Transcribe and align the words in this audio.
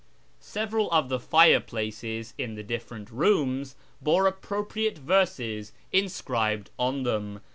"Several 0.39 0.89
of 0.89 1.09
the 1.09 1.19
fireplaces 1.19 2.33
in 2.35 2.55
the 2.55 2.63
different 2.63 3.11
rooms 3.11 3.75
bore 4.01 4.27
ippropriate 4.31 4.97
verses 4.97 5.73
inscribed 5.93 6.71
on 6.79 7.03
them. 7.03 7.39